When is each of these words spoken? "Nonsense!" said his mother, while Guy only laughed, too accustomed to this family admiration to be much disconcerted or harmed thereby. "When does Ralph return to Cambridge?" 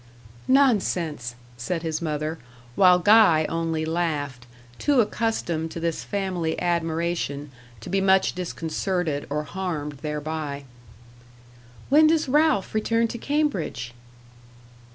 "Nonsense!" 0.47 1.35
said 1.57 1.83
his 1.83 2.01
mother, 2.01 2.39
while 2.75 2.97
Guy 2.97 3.45
only 3.47 3.85
laughed, 3.85 4.47
too 4.79 4.99
accustomed 4.99 5.69
to 5.69 5.79
this 5.79 6.03
family 6.03 6.59
admiration 6.59 7.51
to 7.81 7.87
be 7.91 8.01
much 8.01 8.33
disconcerted 8.33 9.27
or 9.29 9.43
harmed 9.43 9.99
thereby. 9.99 10.63
"When 11.89 12.07
does 12.07 12.27
Ralph 12.27 12.73
return 12.73 13.09
to 13.09 13.19
Cambridge?" 13.19 13.93